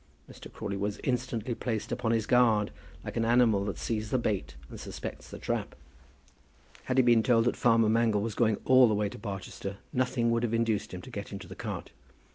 Mr. 0.27 0.51
Crawley 0.51 0.77
was 0.77 0.97
instantly 1.03 1.53
placed 1.53 1.91
upon 1.91 2.11
his 2.11 2.25
guard, 2.25 2.71
like 3.05 3.15
an 3.17 3.23
animal 3.23 3.65
that 3.65 3.77
sees 3.77 4.09
the 4.09 4.17
bait 4.17 4.55
and 4.67 4.79
suspects 4.79 5.29
the 5.29 5.37
trap. 5.37 5.75
Had 6.85 6.97
he 6.97 7.03
been 7.03 7.21
told 7.21 7.45
that 7.45 7.55
farmer 7.55 7.87
Mangle 7.87 8.23
was 8.23 8.33
going 8.33 8.57
all 8.65 8.87
the 8.87 8.95
way 8.95 9.09
to 9.09 9.19
Barchester, 9.19 9.77
nothing 9.93 10.31
would 10.31 10.41
have 10.41 10.55
induced 10.55 10.91
him 10.91 11.03
to 11.03 11.11
get 11.11 11.31
into 11.31 11.47
the 11.47 11.53
cart. 11.55 11.91